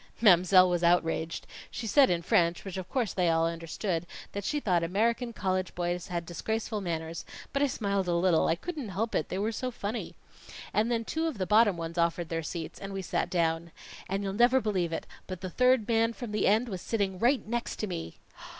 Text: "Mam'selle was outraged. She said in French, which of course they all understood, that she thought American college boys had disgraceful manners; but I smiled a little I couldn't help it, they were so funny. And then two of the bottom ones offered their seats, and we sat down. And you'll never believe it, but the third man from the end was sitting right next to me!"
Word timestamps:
"Mam'selle 0.19 0.67
was 0.67 0.83
outraged. 0.83 1.45
She 1.69 1.85
said 1.85 2.09
in 2.09 2.23
French, 2.23 2.65
which 2.65 2.75
of 2.77 2.89
course 2.89 3.13
they 3.13 3.29
all 3.29 3.45
understood, 3.45 4.07
that 4.31 4.43
she 4.43 4.59
thought 4.59 4.83
American 4.83 5.31
college 5.31 5.75
boys 5.75 6.07
had 6.07 6.25
disgraceful 6.25 6.81
manners; 6.81 7.23
but 7.53 7.61
I 7.61 7.67
smiled 7.67 8.07
a 8.07 8.15
little 8.15 8.47
I 8.47 8.55
couldn't 8.55 8.89
help 8.89 9.13
it, 9.13 9.29
they 9.29 9.37
were 9.37 9.51
so 9.51 9.69
funny. 9.69 10.15
And 10.73 10.89
then 10.91 11.05
two 11.05 11.27
of 11.27 11.37
the 11.37 11.45
bottom 11.45 11.77
ones 11.77 11.99
offered 11.99 12.29
their 12.29 12.41
seats, 12.41 12.79
and 12.79 12.93
we 12.93 13.03
sat 13.03 13.29
down. 13.29 13.69
And 14.09 14.23
you'll 14.23 14.33
never 14.33 14.59
believe 14.59 14.91
it, 14.91 15.05
but 15.27 15.41
the 15.41 15.51
third 15.51 15.87
man 15.87 16.13
from 16.13 16.31
the 16.31 16.47
end 16.47 16.67
was 16.67 16.81
sitting 16.81 17.19
right 17.19 17.45
next 17.47 17.75
to 17.75 17.85
me!" 17.85 18.17